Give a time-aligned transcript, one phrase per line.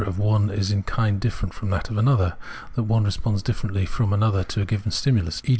[0.07, 2.35] of one is in kind different from that of another,
[2.75, 5.49] that one responds differently from another to a given stimulus, e.